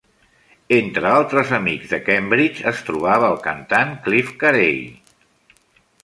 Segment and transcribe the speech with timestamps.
[0.75, 4.75] Entre altres amics de Cambridge es trobava el cantant Clive Carei.